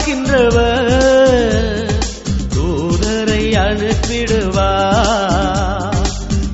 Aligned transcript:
காக்கின்றவர் 0.00 1.90
தூதரை 2.54 3.42
அனுப்பிடுவார் 3.60 3.98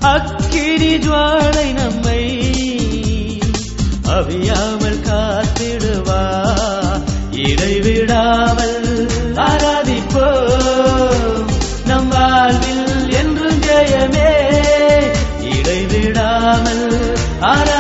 அக்கினி 0.09 0.91
ஜுவாலை 0.97 1.67
நம்மை 1.73 2.23
அவியாமல் 4.09 5.01
காத்திடுவார் 5.09 7.05
இடைவிடாமல் 7.45 8.83
ஆராதிப்போ 9.47 10.27
நம் 11.87 12.09
வாழ்வில் 12.09 12.91
என்றும் 13.15 13.63
ஜெயமே. 13.63 14.31
இடைவிடாமல் 15.53 16.87
ஆரா 17.53 17.76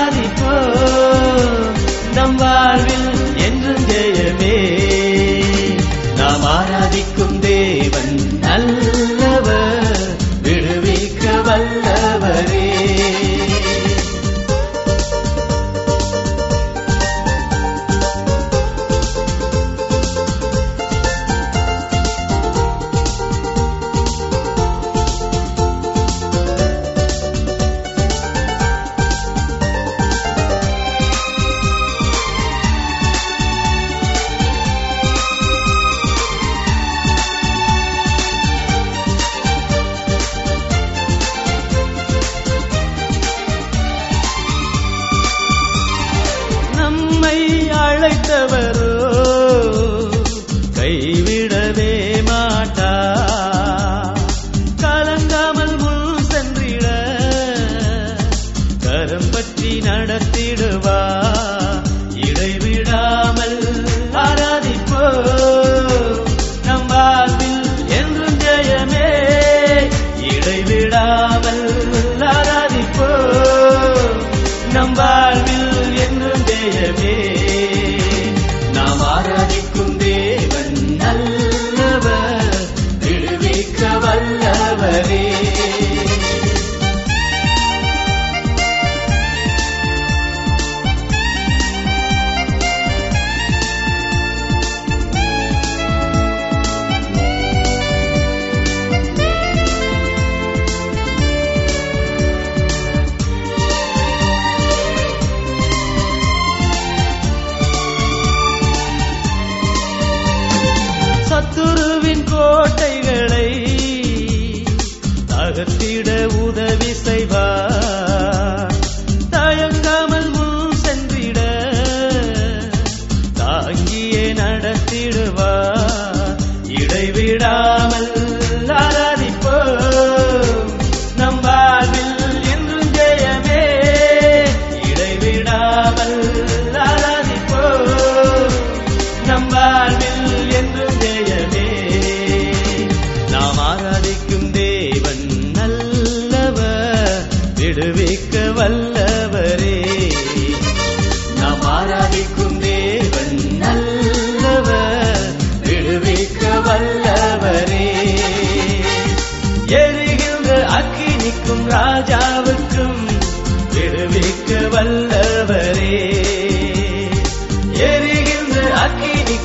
காவல் 71.36 71.65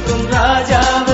तुम 0.07 0.27
राजा 0.27 1.10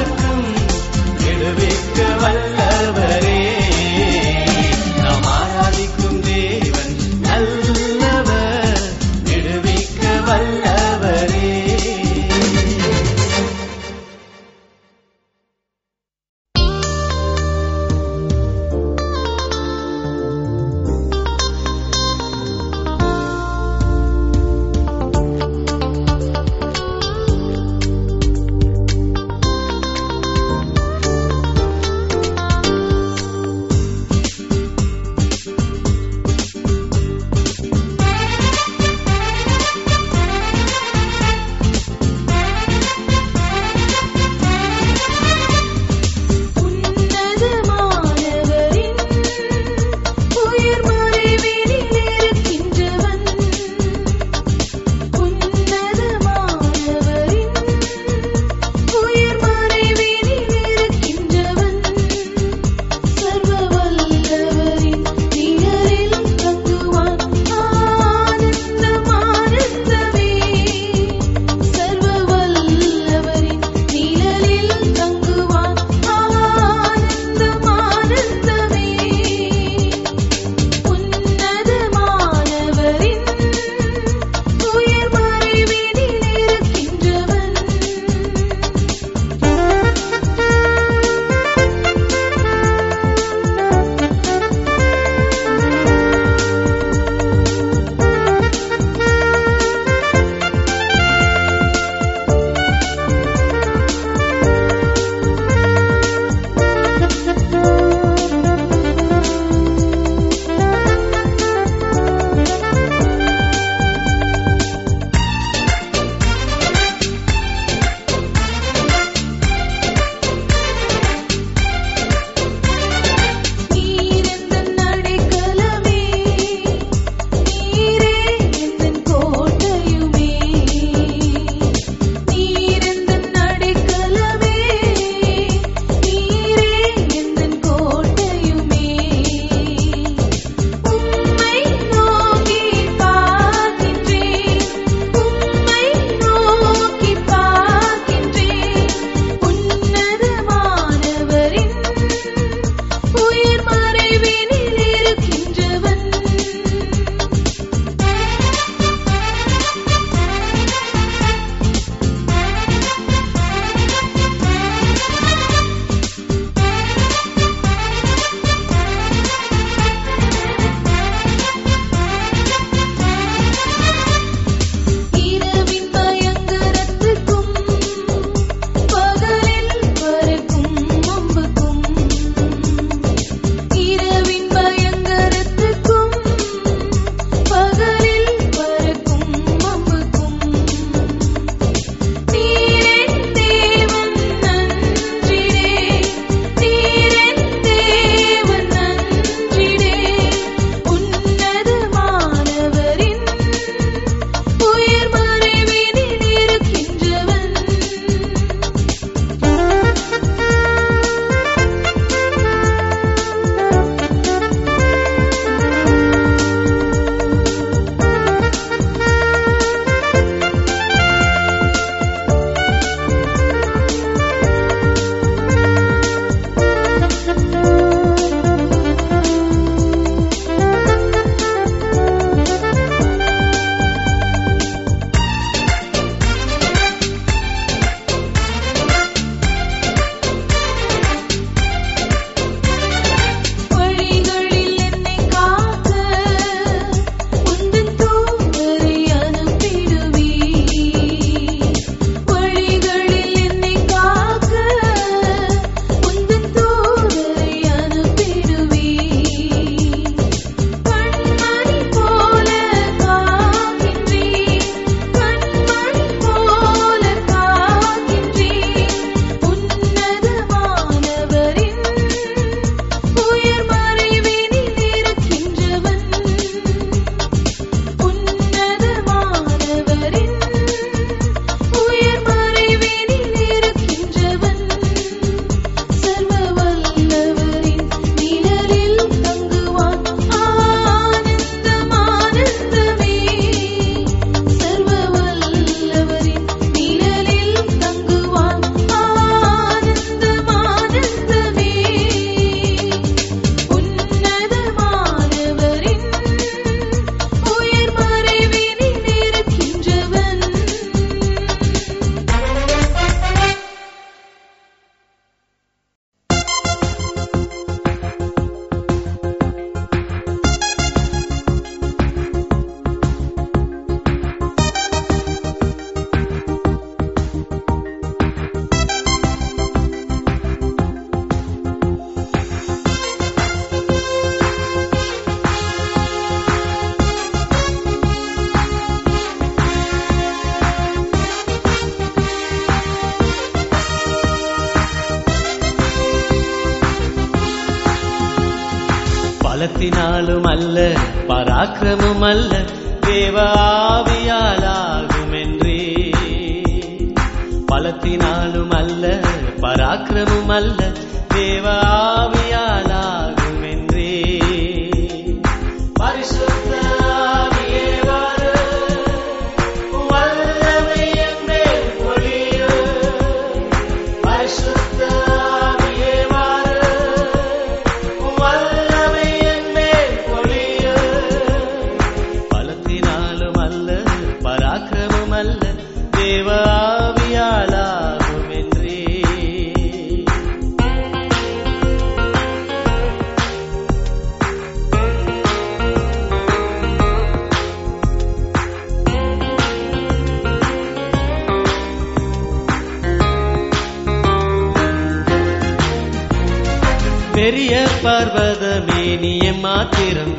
பெரிய 407.48 407.88
பர்வதமே 408.04 409.20
நீ 409.20 409.52
மாத்திரம் 409.52 410.34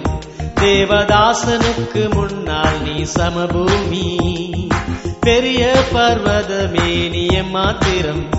தேவதாசனுக்கு 0.54 2.14
முன்னால் 2.14 2.82
நீ 2.82 3.04
சமபூமி. 3.14 4.08
பெரிய 5.20 5.74
பர்வதமே 5.94 7.08
நீ 7.08 7.40
மாத்திரம் 7.50 8.30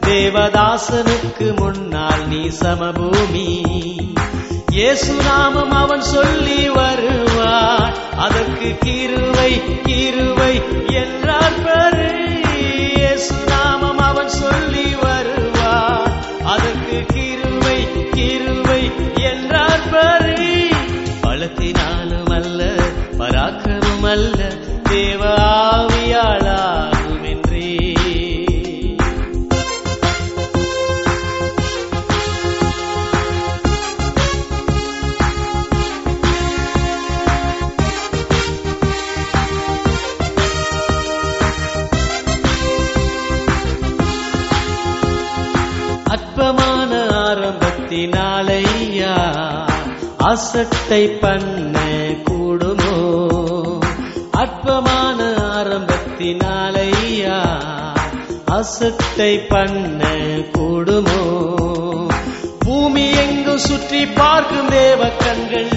தேவதாசனுக்கு 0.00 1.54
முன்னால் 1.56 2.28
நீ 2.28 2.42
சமபூமி. 2.60 3.46
இயேசு 4.70 5.12
நாமம் 5.12 5.70
அவன் 5.70 6.00
சொல்லி 6.00 6.68
வருவான் 6.68 7.94
அதற்கு 8.16 8.76
கிருவை 8.84 9.52
கிருவை 9.86 10.54
என்றார் 10.92 11.62
பாரு 11.64 12.10
இயேசு 12.96 13.34
நாமம் 13.48 13.98
அவன் 13.98 14.28
சொல்லி 14.28 14.94
வருவான் 14.94 15.15
பராக்கிரமல்ல 23.26 24.40
தேவாவியாளாகுமென்றே 24.88 26.42
அற்பமான 46.06 46.92
ஆரம்பத்தினாலையா 47.22 49.14
அசட்டை 50.22 51.02
பண்ண 51.22 51.74
அசட்டை 58.56 59.32
பண்ண 59.48 60.00
கூடுமோ? 60.54 61.22
பூமி 62.64 63.04
எங்கும் 63.22 63.60
சுற்றி 63.60 64.00
பார்க்கும் 64.18 64.68
தேவ 64.74 65.08
கண்கள் 65.20 65.70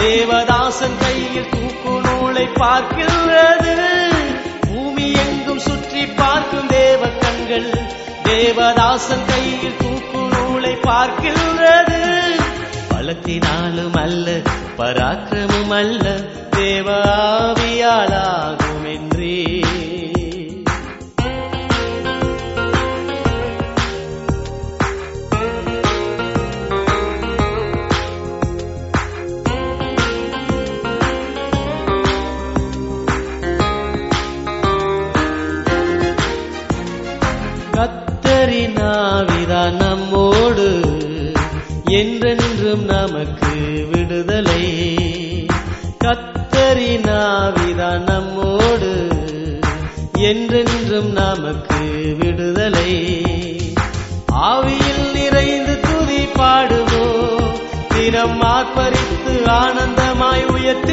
தேவதாசன் 0.00 0.96
கையில் 1.00 1.48
தூக்கு 1.52 1.92
நூலை 2.06 2.44
பார்க்கிறது 2.58 3.72
பூமி 4.66 5.06
எங்கும் 5.24 5.60
சுற்றி 5.60 6.02
பார்க்கும் 6.20 6.68
தேவ 6.74 7.08
கண்கள் 7.22 7.68
தேவதாசன் 8.24 9.24
கையில் 9.28 9.76
தூக்கு 9.78 10.20
நூலை 10.34 10.72
பார்க்கிறது 10.86 11.98
பலத்தினாலும் 12.90 13.96
அல்ல 14.04 14.26
பராக்கிரமும் 14.78 15.72
அல்ல 15.80 16.04
தேவாவியாளாக 16.56 18.59
என்றென்றும் 41.90 42.84
நமக்கு 42.84 43.86
விடுதலை. 43.92 44.96
கத்தரினாவிதா 46.04 47.98
நம்மோடு. 47.98 49.08
என்றென்றும் 50.18 51.12
நமக்கு 51.12 52.16
விடுதலை. 52.18 53.22
ஆவியில் 54.34 55.12
நிறைந்து 55.12 55.80
துதி 55.80 56.26
பாடுவோம். 56.26 57.50
தினம் 57.88 58.42
ஆர்ப்பரித்து 58.42 59.44
ஆனந்தமாய் 59.44 60.46
உயர்த்திடுவோம் 60.46 60.89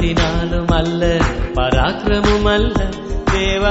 பலத்தினாலும் 0.00 0.70
அல்ல 0.72 1.02
பராக்கிரமும் 1.54 2.46
அல்ல 2.52 2.78
தேவ 3.32 3.64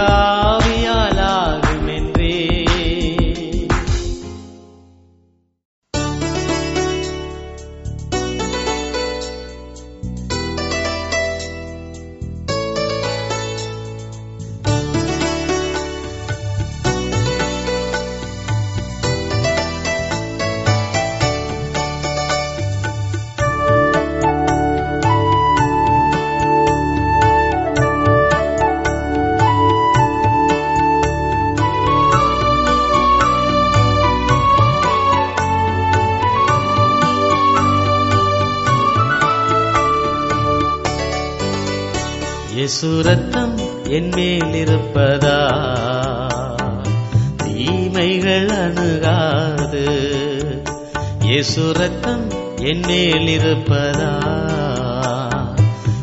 சுரத்தம் 51.56 52.30
ரத்தம் 52.30 52.56
என் 52.56 52.80
மேல் 52.86 53.40
இருப்பதா? 53.40 54.18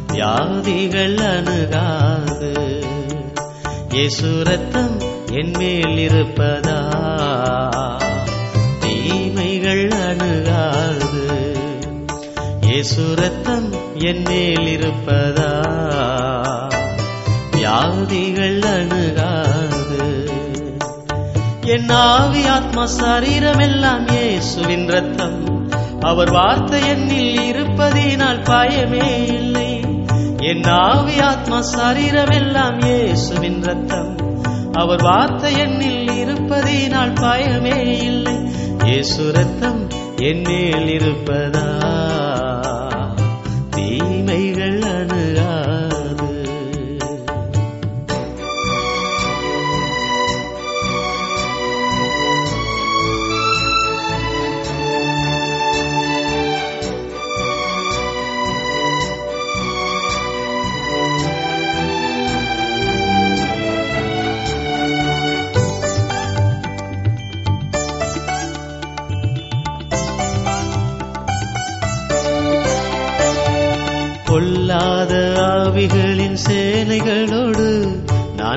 வியாதிகள் 0.08 1.18
அணுகாது. 1.18 2.84
இயேசு 3.90 4.44
ரத்தம் 4.44 4.98
என் 5.32 5.52
மேல் 5.58 6.10
இருப்பதா? 6.10 6.80
தீமைகள் 8.80 9.88
அணுகாது. 9.88 11.56
இயேசு 12.62 13.16
என் 14.00 14.22
மேல் 14.22 14.80
இருப்பதா? 14.80 15.66
வியாதிகள் 17.52 18.62
அணுகாது. 18.62 19.86
என் 21.66 21.90
ஆவி 21.90 22.46
ஆத்மா 22.46 22.86
சரீரம் 22.86 23.60
எல்லாம் 23.60 24.08
இயேசுவின் 24.08 24.88
ரத்தம். 24.88 25.37
அவர் 26.00 26.32
வார்த்தை 26.32 26.82
என்னில் 26.82 27.38
இருப்பதினால் 27.52 28.42
பயமே 28.44 29.26
இல்லை. 29.28 29.82
என் 30.40 30.64
ஆவி 30.64 31.20
ஆத்மா 31.20 31.62
சரீரம் 31.62 32.30
எல்லாம் 32.30 32.80
இயேசுவின் 32.80 33.64
ரத்தம் 33.64 34.16
அவர் 34.74 35.02
வார்த்தை 35.02 35.54
என்னில் 35.56 36.10
இருப்பதினால் 36.24 37.14
பயமே 37.14 38.02
இல்லை. 38.02 38.38
இயேசு 38.86 39.32
ரத்தம் 39.32 39.90
என்னில் 40.16 40.88
இருப்பதா? 40.88 41.66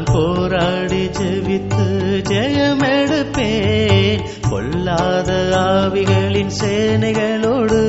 நான் 0.00 0.12
போராடி 0.16 1.00
ஜெபித்து 1.16 1.86
ஜெயமெடுப்பேன். 2.28 4.22
பொல்லாத 4.50 5.30
ஆவிகளின் 5.56 6.52
சேனைகளோடு 6.60 7.80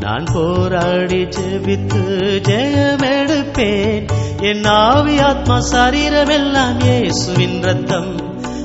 நான் 0.00 0.26
போராடி 0.34 1.20
ஜெபித்து 1.36 2.02
ஜெயமெடுப்பேன். 2.48 4.04
என் 4.50 4.64
ஆவி 4.64 5.16
ஆத்மா 5.28 5.56
சரீரமெல்லாம் 5.72 6.78
இயேசுவின் 6.84 7.58
ரத்தம் 7.62 8.12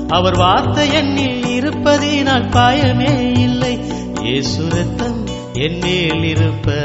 அவர் 0.08 0.36
வார்த்தை 0.36 0.86
என்னில் 1.00 1.46
இருப்பதினால் 1.56 2.50
பாயமே 2.58 3.14
இல்லை. 3.38 3.74
இயேசு 4.22 4.62
ரத்தம் 4.76 5.20
என் 5.52 5.78
மேல் 5.78 6.24
இருப்ப 6.24 6.83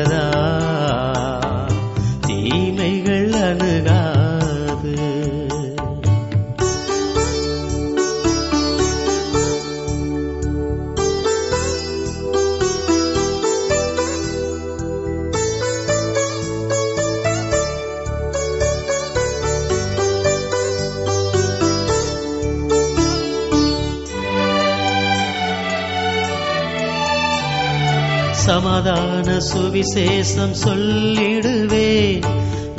சுவிசேஷம் 29.54 30.56
சொல்லிடுவே. 30.66 31.92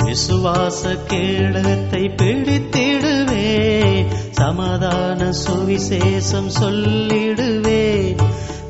விசுவாச 0.05 0.97
கேடகத்தை 1.09 2.03
பிடித்திடுவே. 2.21 3.47
சமாதான 4.31 5.29
சுவிசேஷம் 5.45 6.51
சொல்லிடுவே. 6.61 8.15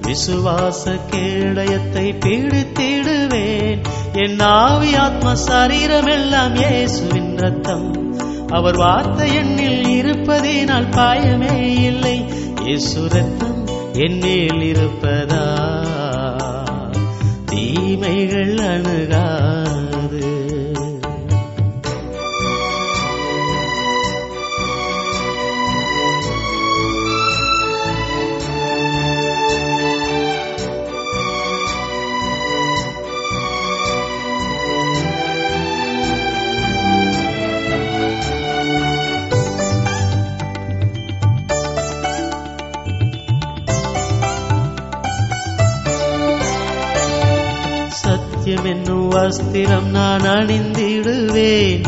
விசுவாச 0.08 1.00
கேடயத்தை 1.12 2.06
பிடித்திடுவேன் 2.26 3.82
என் 4.14 4.40
ஆவி 4.40 4.96
ஆத்ம 4.96 5.36
சரீரம் 5.36 6.06
எல்லாம் 6.06 6.56
இயேசுவின் 6.56 7.38
ரத்தம் 7.38 7.88
அவர் 8.48 8.78
வார்த்தை 8.78 9.30
என்னில் 9.38 9.86
இருப்பதினால் 10.00 10.90
பாயமே 10.92 11.56
இல்லை. 11.84 12.24
இயேசு 12.64 13.02
ரத்தம் 13.10 13.60
என்னில் 13.94 14.62
இருப்பது 14.62 15.31
தீமைகள் 17.92 18.58
அணுகா 18.66 19.24
வஸ்திரம் 49.22 49.90
நான் 49.92 50.22
அணிந்திடுவேன். 50.22 51.84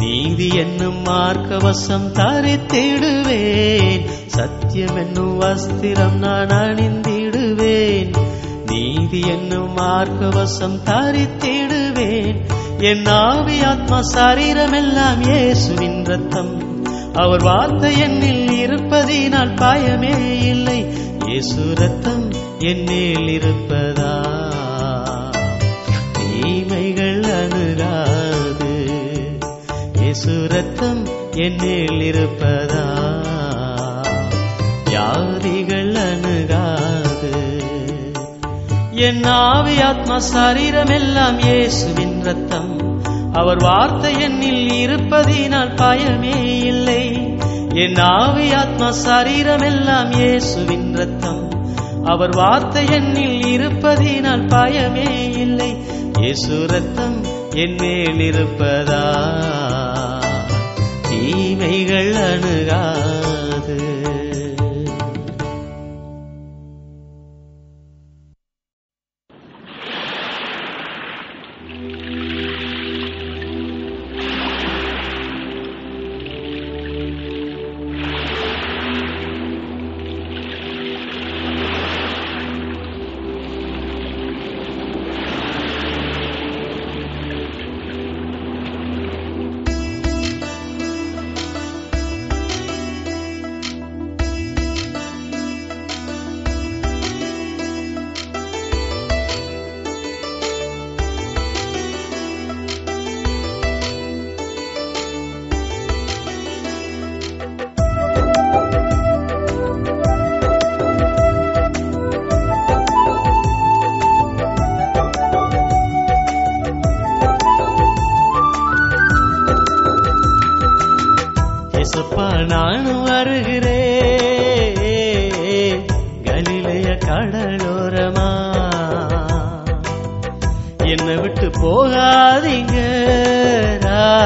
நீதி 0.00 0.48
என்னும் 0.48 1.04
மார்க்கவசம் 1.04 2.08
தரித்திடுவேன். 2.12 4.04
சத்தியம் 4.26 4.96
என்னும் 4.96 5.40
வஸ்திரம் 5.40 6.18
நான் 6.18 6.46
அணிந்திடுவேன். 6.46 8.12
நீதி 8.66 9.20
என்னும் 9.20 9.76
மார்க்கவசம் 9.76 10.78
தரித்திடுவேன். 10.84 12.38
என் 12.78 13.06
ஆவி 13.06 13.62
ஆத்மா 13.62 14.02
சரீரம் 14.02 14.72
எல்லாம் 14.72 15.22
இயேசுவின் 15.22 16.04
ரத்தம் 16.04 16.82
அவர் 17.12 17.42
வார்த்தை 17.42 17.94
என்னில் 18.02 18.50
இருப்பதினால் 18.66 19.54
பயமே 19.54 20.40
இல்லை. 20.42 20.86
இயேசு 21.26 21.74
ரத்தம் 21.74 22.30
என்னில் 22.58 23.28
இருப்ப 23.28 23.77
சுரத்தம் 30.28 31.06
என்னில் 31.34 32.00
இருப்பதா? 32.00 32.86
யாதிகள் 34.90 35.94
அணுகாது? 35.94 37.30
என் 38.92 39.24
ஆவி 39.24 39.80
ஆத்மா 39.80 40.18
சரீரம் 40.18 40.88
எல்லாம் 40.88 41.38
இயேசுவின் 41.38 42.22
ரத்தம் 42.22 43.00
அவர் 43.32 43.56
வார்த்தை 43.56 44.14
என்னில் 44.22 44.70
இருப்பதினால் 44.86 45.74
பயமே 45.74 46.64
இல்லை. 46.64 47.32
என் 47.74 47.96
ஆவி 47.96 48.52
ஆத்மா 48.52 48.90
சரீரம் 48.90 49.60
எல்லாம் 49.60 50.12
இயேசுவின் 50.12 50.94
ரத்தம் 50.94 51.50
அவர் 52.04 52.30
வார்த்தை 52.30 52.86
என்னில் 52.86 53.42
இருப்பதினால் 53.46 54.46
பயமே 54.48 55.30
இல்லை. 55.32 55.76
இயேசு 56.20 56.66
ரத்தம் 56.66 57.24
என் 57.54 57.74
மேல் 57.74 58.20
இருப்பதா? 58.20 59.04
தீமைகள் 61.18 62.14
அணுகாது. 62.14 63.97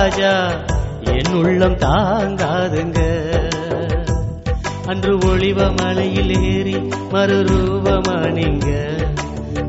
ராஜா 0.02 0.50
என் 1.04 1.32
உள்ளம் 1.32 1.76
தாங்காதுங்க. 1.78 3.00
அன்று 4.86 5.18
ஒளிவ 5.18 5.76
மலையில் 5.76 6.42
ஏறி 6.42 6.74
மறுரூபமானீங்க 7.12 8.70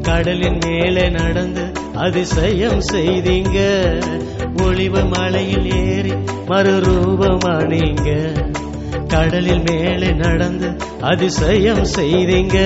கடலின் 0.01 0.57
மேலே 0.65 1.09
நடந்து 1.09 1.61
அதிசயம் 1.95 2.81
செய்தீங்க. 2.93 3.59
ஒளிவ 4.55 5.03
மலையில் 5.17 5.73
ஏறி 5.85 6.13
மறுரூபமானீங்க 6.47 8.09
கடலில் 9.07 9.61
மேலே 9.61 10.11
நடந்து 10.11 10.75
அதிசயம் 11.01 11.85
செய்தீங்க. 11.95 12.57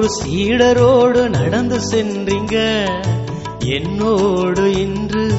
ஒரு 0.00 0.10
சீடரோடு 0.24 1.28
நடந்து 1.28 1.78
சென்றீங்க. 1.90 2.86
என்னோடு 3.58 4.80
இன்று 4.80 5.32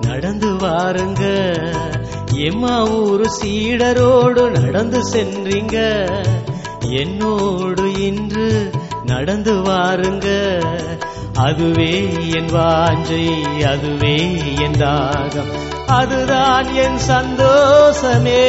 நடந்து 0.00 0.46
வாருங்க. 0.46 1.22
எம்மா 2.32 2.88
ஒரு 2.88 3.24
சீடரோடு 3.42 4.60
நடந்து 4.60 5.00
சென்றீங்க. 5.12 6.06
என்னோடு 6.80 8.04
இன்று 8.06 8.70
நடந்து 9.04 9.54
வாருங்க. 9.54 10.60
அதுவே 11.34 12.08
என் 12.34 12.46
வாஞ்சை 12.46 13.28
அதுவே 13.64 14.16
என் 14.58 14.72
தாகம் 14.72 15.52
அதுதான் 15.86 16.74
என் 16.74 16.98
சந்தோஷமே. 16.98 18.44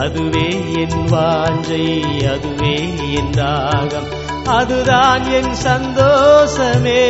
அதுவே 0.00 0.48
என் 0.74 0.98
வாஞ்சை 1.12 1.86
அதுவே 2.32 2.74
என் 3.14 3.30
தாகம் 3.30 4.08
அதுதான் 4.44 5.30
என் 5.32 5.54
சந்தோஷமே. 5.54 7.02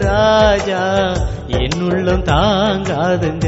ராஜா 0.00 0.84
என் 1.46 1.80
உள்ளம் 1.80 2.24
தாங்காதுங்க. 2.24 3.46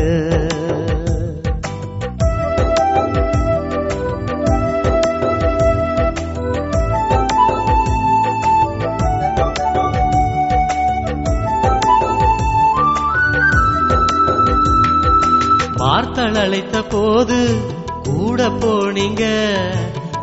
அழைத்த 16.38 16.83
போது 16.83 17.57
கூட 18.03 18.48
போனீங்க. 18.48 19.55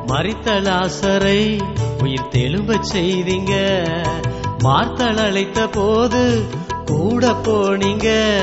மறித்தல் 0.07 0.65
ஆசரை 0.65 1.59
உயிர் 2.01 2.27
தெலும்பச் 2.27 2.95
செய்தீங்க. 2.95 3.85
மார்த்தல் 4.59 5.17
அழைத்த 5.17 5.67
போது 5.67 6.43
கூட 6.85 7.27
போனீங்க. 7.27 8.33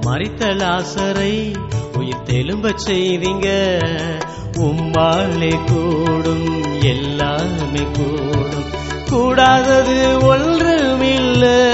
மறித்தல் 0.00 0.60
ஆசரை 0.60 1.54
உயிர் 1.96 2.22
தெலும்ப 2.24 2.74
செய்தீங்க. 2.86 3.78
உம்மாளே 4.52 5.58
கூடும் 5.66 6.82
எல்லாமே 6.82 7.86
கூடும். 7.92 8.64
கூடாதது 9.10 10.18
ஒன்றுமில்லை. 10.26 11.72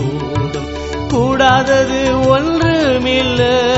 கூடும். 0.00 0.68
கூடாதது 1.08 2.12
ஒன்றுமில்ல. 2.38 3.68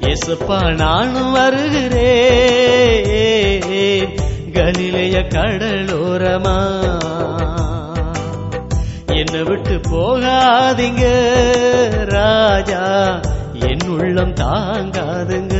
எசப்பா 0.00 0.74
நானும் 0.74 1.32
வருகிறேன். 1.32 2.00
கலிலைய 4.52 5.18
கடலோரமா. 5.28 6.80
என்னை 9.06 9.42
விட்டு 9.42 9.80
போகாதீங்க 9.90 11.04
ராஜா. 12.04 13.20
என் 13.52 13.88
உள்ளம் 13.88 14.34
தாங்காதுங்க. 14.34 15.51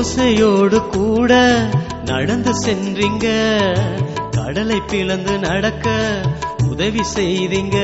ஓசையோடு 0.00 0.88
கூட 0.88 1.32
நடந்து 2.04 2.50
சென்றீங்க. 2.66 3.26
கடலை 4.30 4.80
பிளந்து 4.88 5.38
நடக்க 5.38 5.90
உதவி 6.70 7.00
செய்தீங்க. 7.14 7.78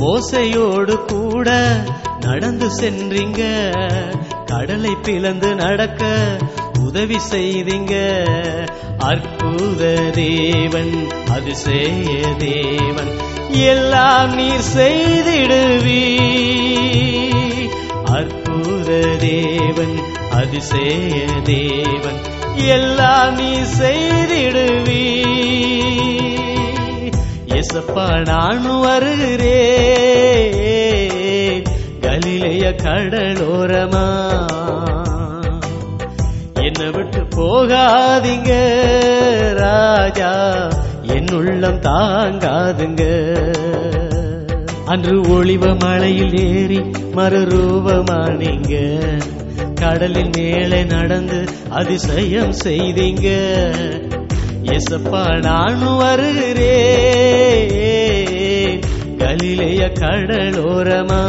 ஓசையோடு 0.00 1.04
கூட 1.04 1.78
நடந்து 2.20 2.66
சென்றீங்க. 2.66 3.42
கடலை 4.46 4.94
பிளந்து 5.02 5.54
நடக்க 5.54 6.36
உதவி 6.80 7.16
செய்தீங்க. 7.30 8.24
அற்புத 8.98 10.10
தேவன் 10.14 11.06
அதிசய 11.30 12.34
தேவன் 12.38 13.10
எல்லாம் 13.48 14.34
நீர் 14.34 14.68
செய்திடுவீ 14.76 16.18
அற்புத 18.04 19.16
தேவன் 19.18 20.18
அதிசய 20.30 21.26
தேவன் 21.44 22.38
எல்லாம் 22.54 23.34
நீ 23.34 23.56
செய்திடுவீ 23.78 25.24
எசப்பா 27.46 28.26
நான் 28.26 28.80
வருகிறேன். 28.80 31.62
கலிலைய 32.00 32.74
கடலோரமா. 32.82 34.38
என்னை 36.54 36.90
விட்டு 36.90 37.20
போகாதீங்க 37.20 38.52
ராஜா. 39.56 40.68
என் 41.02 41.32
உள்ளம் 41.32 41.80
தாங்காதுங்க. 41.80 43.32
அன்று 44.84 45.20
ஒளிவ 45.20 45.78
மலையில் 45.78 46.34
ஏறி 46.34 46.84
மறுரூபமானீங்க. 47.14 48.76
கடலின் 49.80 50.30
மேலே 50.36 50.84
நடந்து 50.84 51.44
அதிசயம் 51.68 52.52
செய்தீங்க. 52.64 53.28
எசப்பா 54.62 55.40
நானும் 55.40 55.96
வருகிறேன். 55.96 58.80
கலிலைய 59.18 59.92
கடலோரமா. 60.00 61.22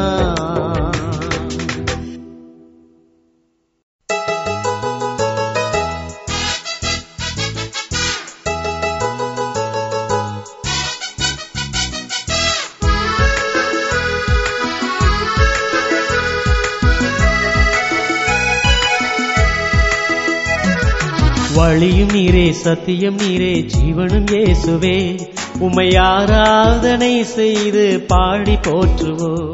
வழியும் 21.71 22.09
நீரே 22.09 22.51
சத்தியம் 22.51 23.17
நீரே 23.17 23.61
ஜீவனும் 23.61 24.25
இயேசுவே. 24.25 25.19
உம்மை 25.59 25.95
ஆராதனை 25.95 27.23
செய்து 27.23 28.05
பாடி 28.07 28.55
போற்றுவோ 28.55 29.51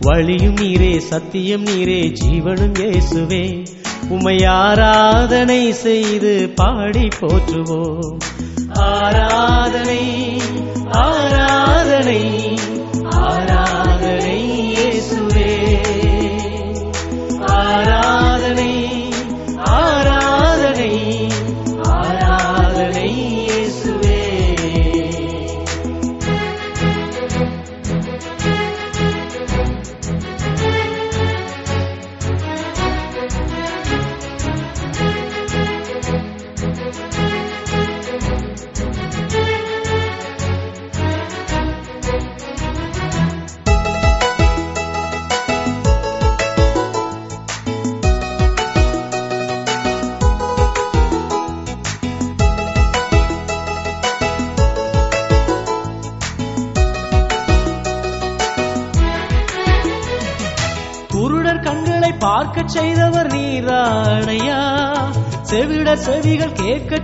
வழியும் 0.00 0.56
நீரே 0.56 0.98
சத்தியம் 0.98 1.64
நீரே 1.64 2.08
ஜீவனும் 2.08 2.74
இயேசுவே. 2.74 3.66
உமை 4.08 4.44
ஆராதனை 4.44 5.72
செய்து 5.72 6.52
பாடி 6.54 7.08
போற்றுவோம். 7.20 8.18
ஆராதனை 8.68 10.04
ஆரா 10.90 11.65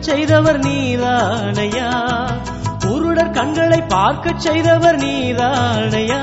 செய்தவர் 0.02 0.58
நீதானையா? 0.58 1.90
குருடர் 2.86 3.30
கண்களை 3.30 3.82
பார்க்கச் 3.82 4.40
செய்தவர் 4.40 4.96
நீதானையா? 4.96 6.22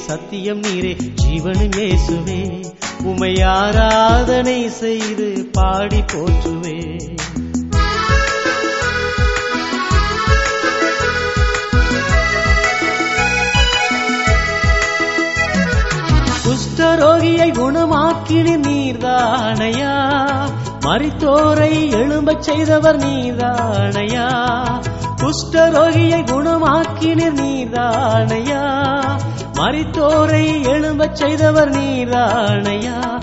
சத்தியம் 0.07 0.61
நீரே 0.61 0.97
ஜீவனும் 1.15 1.71
இயேசுவே. 1.71 2.65
உமை 3.03 3.41
ஆராதனை 3.41 4.69
செய்து 4.69 5.49
பாடி 5.51 6.01
போற்றுவே. 6.01 7.15
குஷ்டரோகியை 16.45 17.51
குணமாக்கின 17.51 18.57
நீர்தானையா? 18.57 19.93
மறித்தோரை 20.79 21.91
எழும்பச் 21.91 22.41
செய்தவர் 22.41 22.97
நீர்தானையா? 22.97 24.27
குஷ்டரோகியை 25.17 26.23
குணமாக்கின 26.23 27.29
நீர்தானையா? 27.29 28.61
மறித்தோரை 29.53 30.61
எழும்பச் 30.63 31.15
செய்தவர் 31.15 31.71
நீராணையா? 31.71 33.21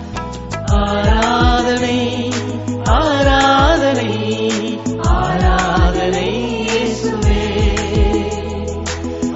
ஆராதனை 0.66 2.30
ஆராதனை 2.84 4.12
ஆராதனை 4.98 6.28
இயேசுவே. 6.66 7.42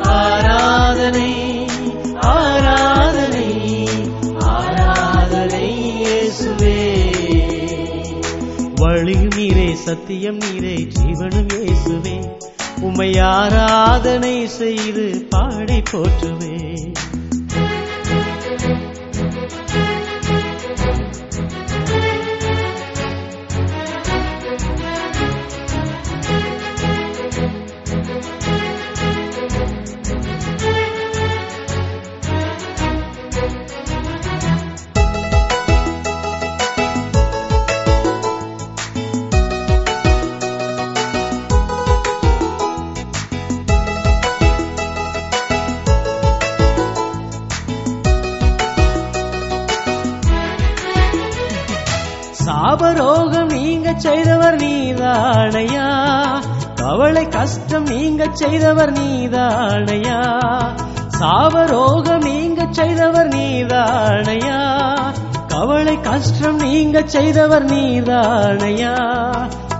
ஆராதனை 0.02 1.66
ஆராதனை 2.20 3.48
ஆராதனை 4.38 5.68
இயேசுவே. 6.00 6.78
வழியும் 8.76 9.34
நீரே 9.36 9.74
சத்தியம் 9.74 10.38
நீரே 10.38 10.88
ஜீவனும் 11.00 11.48
இயேசுவே. 11.48 12.16
உம்மை 12.84 13.10
ஆராதனை 13.18 14.36
செய்து 14.58 15.04
பாடி 15.30 15.78
போற்றுவேன். 15.92 16.92
செய்தவர் 53.96 54.56
நீதானையா? 54.56 55.88
கவலை 56.74 57.28
கஷ்டம் 57.28 57.84
நீங்க 57.84 58.26
செய்தவர் 58.32 58.92
நீதானையா? 58.92 60.20
சாவரோகம் 61.18 62.22
நீங்க 62.22 62.66
செய்தவர் 62.70 63.28
நீதானையா? 63.28 64.58
கவலை 65.46 66.00
கஷ்டம் 66.00 66.56
நீங்க 66.56 67.02
செய்தவர் 67.06 67.64
நீதானையா? 67.64 68.94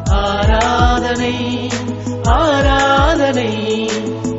ஆராதனை 0.06 1.68
ஆராதனை 2.22 3.88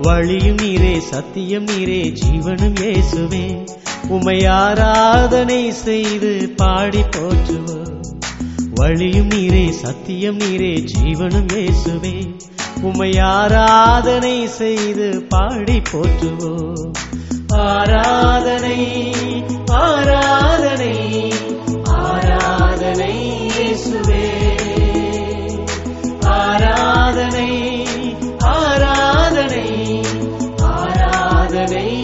வழியும் 0.06 0.56
நீரே 0.56 0.98
சத்தியம் 0.98 1.66
நீரே 1.66 2.12
ஜீவனும் 2.12 2.74
இயேசுவே. 2.74 3.66
உமை 4.08 4.46
ஆராதனை 4.46 5.72
செய்து 5.72 6.52
பாடி 6.56 6.98
போற்றுவோம். 6.98 8.00
வழியும் 8.74 9.28
நீரே 9.28 9.70
சத்தியம் 9.70 10.38
நீரே 10.38 10.80
ஜீவனும் 10.80 11.46
இயேசுவே. 11.46 12.34
உமை 12.82 13.18
ஆராதனை 13.18 14.46
செய்து 14.46 15.26
பாடி 15.28 15.82
போற்றுவோம். 15.92 16.92
ஆராதனை 17.52 19.12
ஆராதனை 19.66 21.32
ஆராதனை 21.84 23.40
இயேசுவே. 23.58 24.28
ஆராதனை 26.22 27.86
ஆராதனை. 28.38 29.85
ஆராதனை 31.66 31.95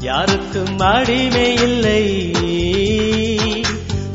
யாருக்கும் 0.00 0.78
அடிமை 0.78 1.54
இல்லை. 1.54 2.32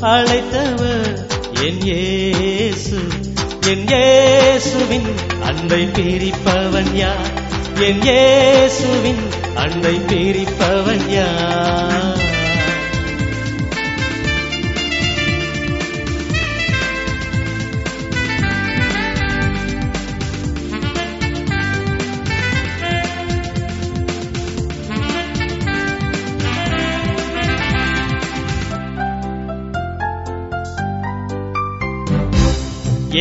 அழைத்தவர் 0.01 1.27
என் 1.61 1.81
ஏசு 1.83 2.99
என் 3.65 3.87
ஏசுவின் 3.87 5.15
அன்பை 5.43 5.83
பிரிப்பவன் 5.83 6.93
யார்? 6.93 7.29
என் 7.79 8.01
ஏசுவின் 8.01 9.29
அன்பை 9.55 9.95
பிரிப்பவன் 9.95 11.09
யார்? 11.09 12.10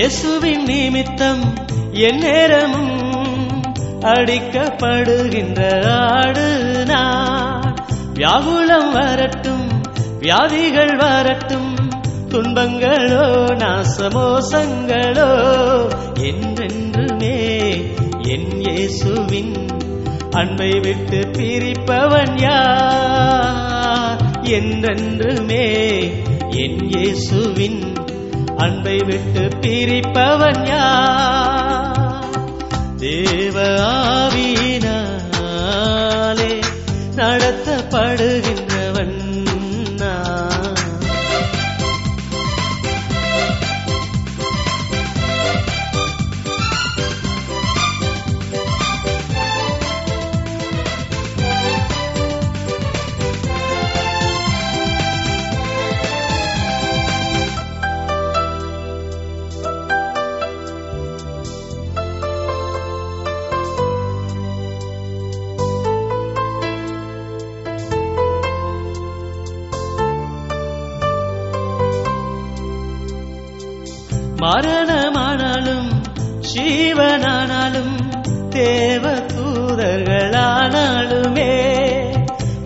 இயேசுவின் 0.00 0.64
நிமித்தம் 0.64 1.54
என் 1.92 2.18
நேரமும் 2.18 2.94
அடிக்கப்படுகின்ற 4.00 5.60
ஆடு 5.90 6.84
நான். 6.84 7.74
வியாகுலம் 8.14 8.92
வரட்டும் 8.92 9.68
வியாதிகள் 10.18 10.96
வரட்டும் 10.96 11.74
துன்பங்களோ 12.28 13.54
நாசமோசங்களோ 13.54 15.30
என்றென்றுமே 16.16 17.36
என் 18.22 18.60
இயேசுவின் 18.60 19.54
அன்பை 20.30 20.80
விட்டு 20.80 21.30
பிரிப்பவன் 21.32 22.40
யார்? 22.40 24.20
என்றென்றுமே 24.42 25.66
என் 26.50 26.88
இயேசுவின் 26.88 27.89
அன்பை 28.60 28.96
விட்டு 29.02 29.42
பிரிப்பவன் 29.60 30.62
யார்? 30.66 32.36
தேவ 32.96 33.56
ஆவியினாலே 34.12 35.02
நடத்தப்படுகின்றவன் 37.14 38.49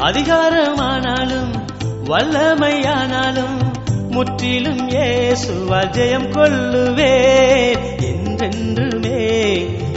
அதிகாரமானாலும் 0.05 1.53
வல்லமையானாலும் 2.09 3.59
முற்றிலும் 4.11 4.83
இயேசுவால் 4.89 5.91
ஜெயம் 5.91 6.29
கொள்ளுவே 6.33 7.15
என்றென்றுமே 8.11 9.21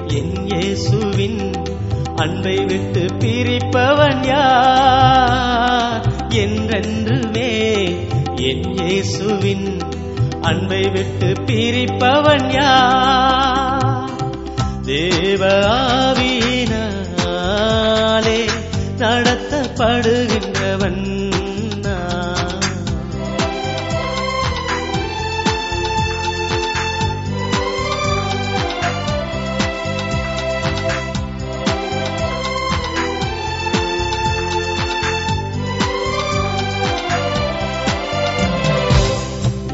என் 0.09 0.35
இயேசுவின் 0.45 1.41
அன்பை 2.15 2.57
விட்டு 2.65 3.03
பிரிப்பவன் 3.19 4.23
யார்? 4.27 6.05
என்றென்றுமே 6.35 7.51
என் 8.43 8.65
இயேசுவின் 8.79 9.67
அன்பை 10.41 10.83
விட்டு 10.89 11.29
பிரிப்பவன் 11.45 12.49
யார்? 12.51 14.13
தேவ 14.85 15.43
ஆவியினாலே 15.75 16.36
பாடுகின்றவன் 19.87 21.03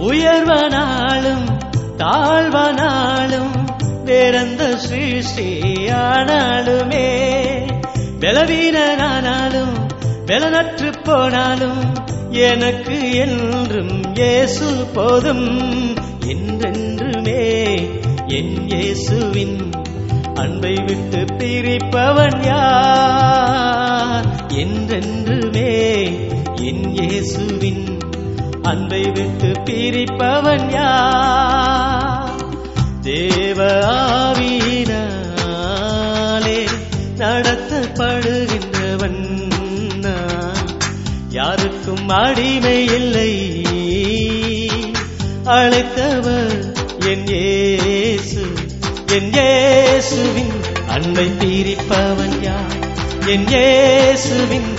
உயர்வனாலும் 0.06 1.46
தாழ்வனாலும் 1.98 3.54
வேறெந்த 4.04 4.64
சிருஷ்டியானாலுமே 4.86 5.48
பலவீனனானாலும் 8.20 9.76
பலனற்று 10.34 10.94
போனாலும் 11.04 11.94
எனக்கு 12.30 13.16
என்றும் 13.16 14.14
இயேசு 14.14 14.88
போதும். 14.94 15.76
என்றென்றுமே 16.26 17.76
என் 18.28 18.68
இயேசுவின் 18.68 19.72
அன்பை 20.34 20.76
விட்டு 20.86 21.18
பிரிப்பவன் 21.18 22.46
யார்? 22.46 24.26
என்றென்றுமே 24.50 26.04
என் 26.56 26.94
இயேசுவின் 26.94 28.00
அன்பை 28.62 29.02
விட்டு 29.02 29.48
பிரிப்பவன் 29.48 30.72
யார்? 30.72 32.44
தேவா 33.02 34.33
அடிமை 42.14 42.86
இல்லை. 42.86 43.32
அழைத்தவர் 45.46 46.54
என் 47.00 47.28
ஏசு 47.28 48.44
என் 49.08 49.34
ஏசுவின் 49.34 50.54
அன்பை 50.88 51.28
பிரிப்பவன் 51.40 52.38
யார்? 52.42 52.76
என் 53.26 53.48
ஏசுவின் 53.48 54.72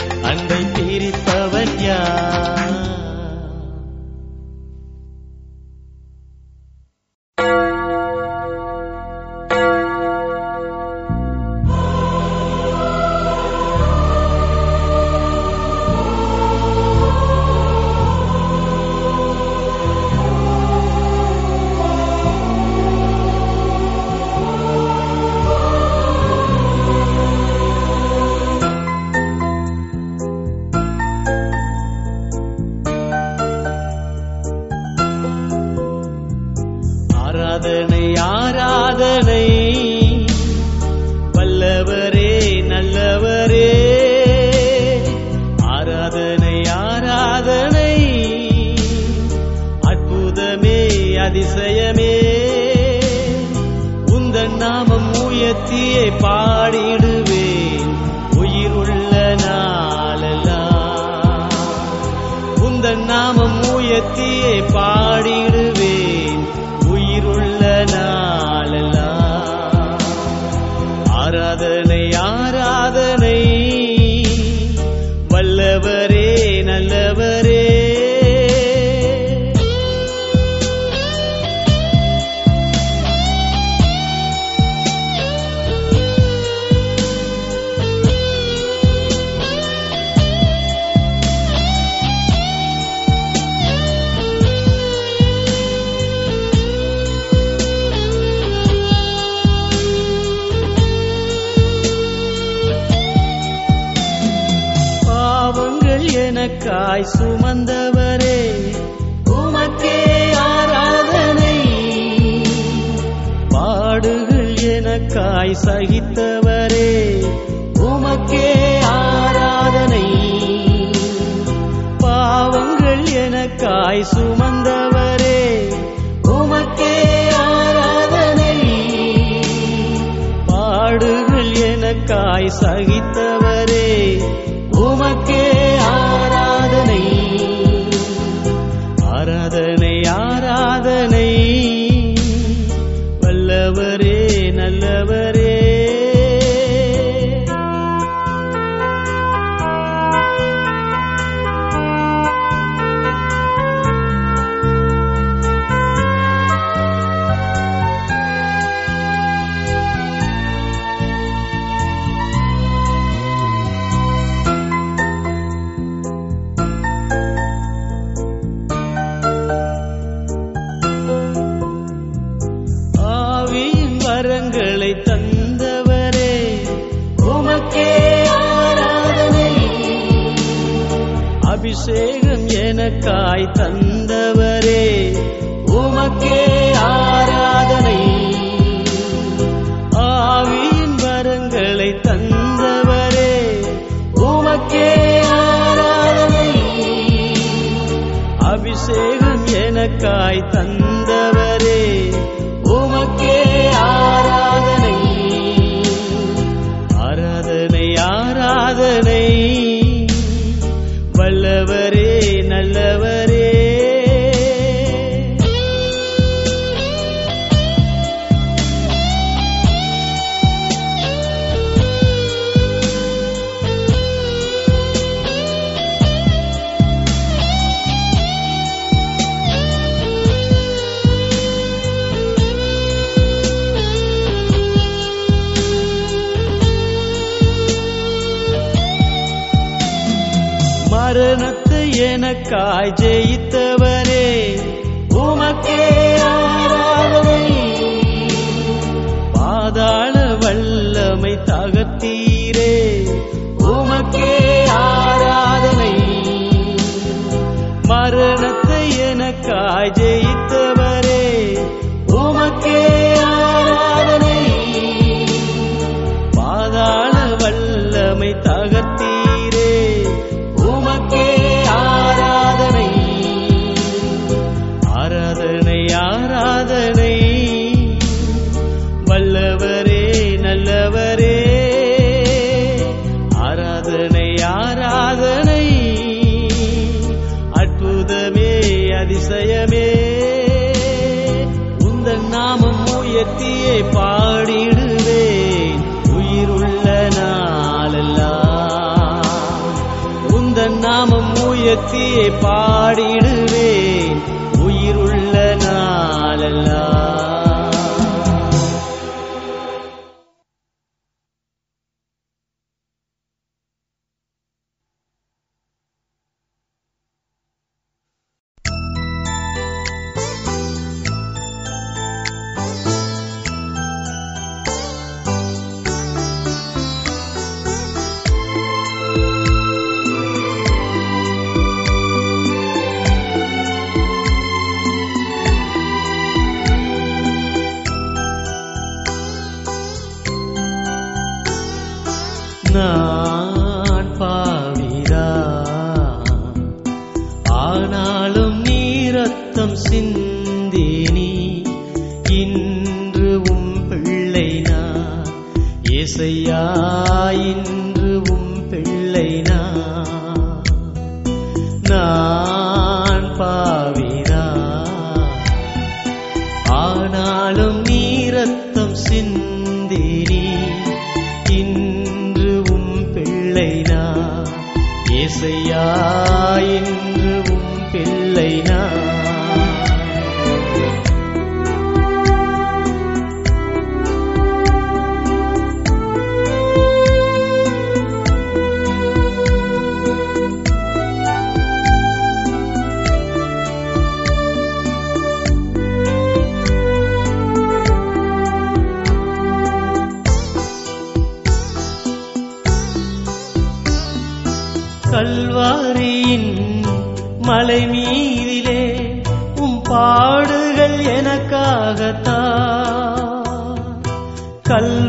நாமம் 301.77 303.24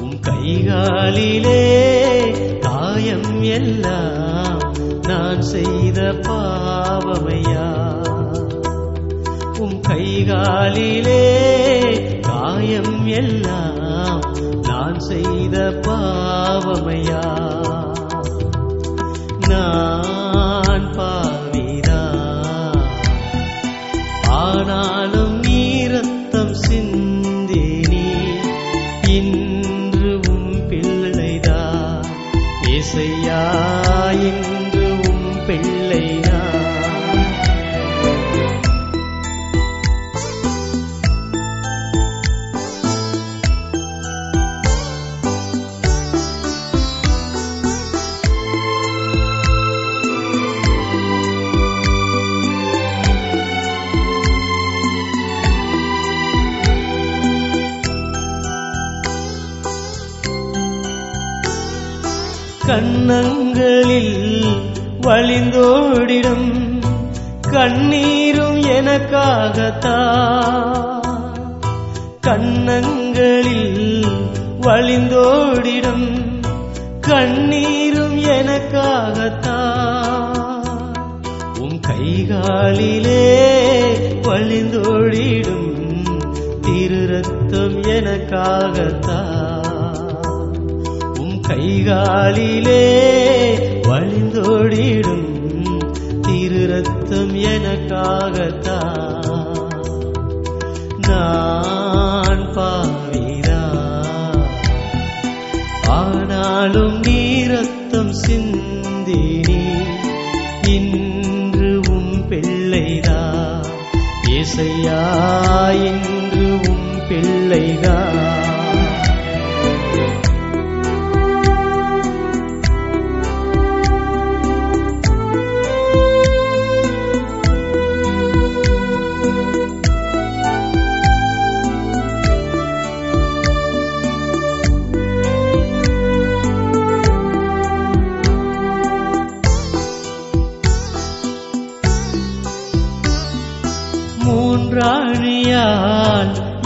உம் 0.00 0.18
கைகாலிலே 0.22 1.80
காயம் 2.60 3.42
எல்லாம் 3.42 4.72
நான் 5.02 5.42
செய்த 5.42 6.02
பாவமையா? 6.02 7.98
உம் 9.58 9.80
கைகாலிலே 9.88 11.24
காயம் 12.20 13.06
எல்லாம் 13.06 14.20
நான் 14.62 14.98
செய்த 14.98 15.82
பாவமையா? 15.88 17.51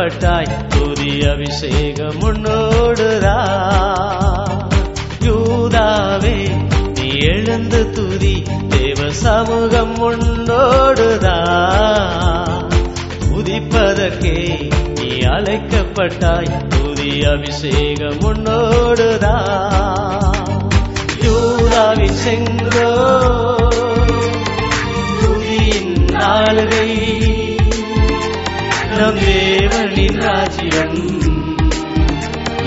அழைக்கப்பட்டாய் 0.00 0.68
துதி 0.68 1.26
அபிஷேகம் 1.26 2.20
உன்னோடுதான் 2.20 4.68
யூதாவே 5.20 6.64
நீ 6.94 7.18
எழுந்து 7.18 7.90
துதி. 7.90 8.42
தேவ 8.68 9.10
சமூகம் 9.10 9.98
உன்னோடுதா 9.98 11.36
துதிப்பதற்கே 13.30 14.70
நீ 14.94 15.18
அழைக்கப்பட்டாய். 15.18 16.68
துதி 16.68 17.24
அபிஷேகம் 17.24 18.20
உன்னோடுதா 18.20 19.89
நம் 29.00 29.18
தேவனின் 29.18 30.20
ராஜ்யம். 30.20 31.20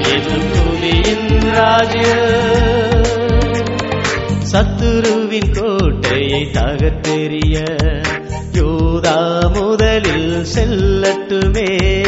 எதும் 0.03 0.51
துதியின் 0.53 1.51
ராஜ்யம். 1.51 3.03
சத்துருவின் 4.51 5.59
கோட்டையை 5.59 6.49
தகத்தெறிய 6.53 7.81
யோதா 8.51 9.47
முதலில் 9.53 10.45
செல்லட்டுமே. 10.55 12.02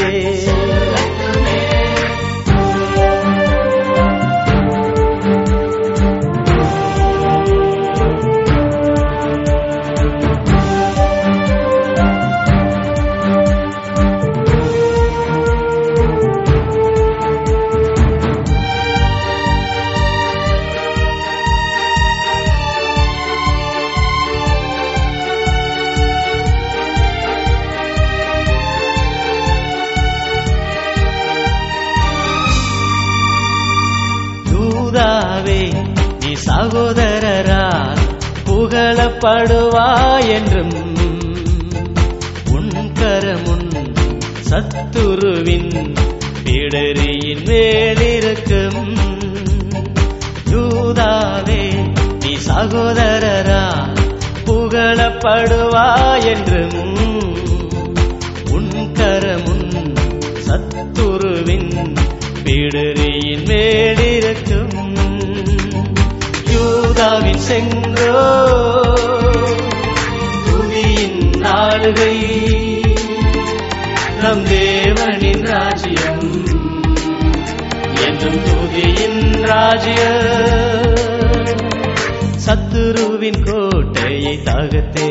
கோட்டையை 83.32 84.42
தகத்தெறிய 84.44 85.05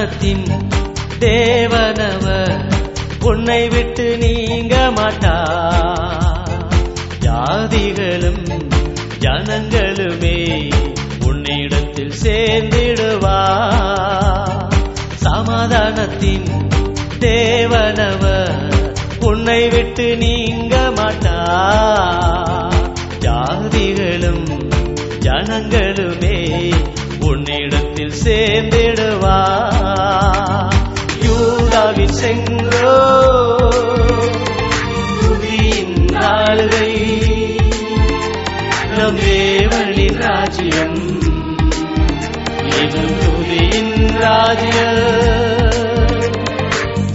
சமாதானத்தின் 0.00 0.46
தேவனவ 1.20 2.26
உன்னை 3.20 3.68
விட்டு 3.68 4.16
நீங்க 4.16 4.76
மாட்டா. 4.96 5.34
ஜாதிகளும் 7.20 8.60
ஜனங்களுமே 9.18 10.70
உன்னிடத்தில் 11.24 12.12
சேர்ந்திடுவா. 12.22 13.42
சமாதானத்தின் 15.14 16.48
தேவனவ 17.20 18.52
உன்னை 19.20 19.68
விட்டு 19.68 20.16
நீங்க 20.16 20.92
மாட்டா. 20.96 21.38
ஜாதிகளும் 23.20 24.48
ஜனங்களுமே 25.20 26.38
உன்னிடம் 27.20 27.79
சேர்ந்திடுவா 28.18 29.38
யூதாவின் 31.24 32.16
செங்கோ 32.20 32.94
துதியின் 35.20 35.98
ஆளுகை 36.30 36.92
நம் 38.96 39.18
தேவனின் 39.20 40.20
ராஜ்யம் 40.22 40.98
இது 42.78 43.04
துதியின் 43.22 43.94
ராஜ்யம் 44.18 44.98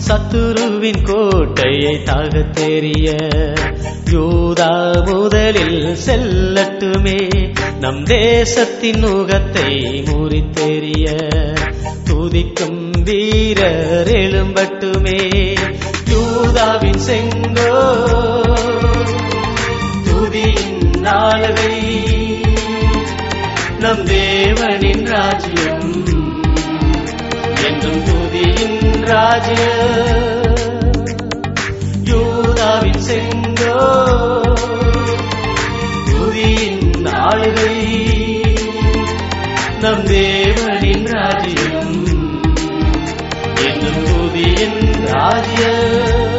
சத்துருவின் 0.07 1.03
கோட்டையை 1.03 2.03
தாக 2.03 2.43
தெரிய 2.53 3.07
யூதா 4.11 5.05
முதலில் 5.05 5.97
செல்லட்டுமே. 6.05 7.53
நம் 7.79 8.03
தேசத்தின் 8.03 9.03
நுகத்தை 9.03 10.03
முறித்தெறிய. 10.03 11.11
துதிக்கும் 12.09 13.03
வீரர் 13.03 14.07
எழும்பட்டுமே. 14.07 15.55
யூதாவின் 16.09 16.99
செங்கோ 17.07 17.93
துதியின் 20.05 20.99
நாளவை. 21.01 22.03
நம் 23.79 24.05
தேவனின் 24.05 25.05
ராஜ்யம் 25.05 26.05
என்றும் 27.63 28.03
துதியின் 28.03 29.05
ராஜ்யம். 29.05 30.13
யூதாவின் 32.65 33.01
செங்கோ. 33.07 33.93
துதியின் 36.05 36.91
நாளுகை. 37.03 37.93
நம் 39.79 40.05
தேவனின் 40.05 41.07
ராஜ்யம். 41.07 42.05
என்னும் 43.65 44.05
துதியின் 44.05 45.05
ராஜ்யம். 45.05 46.34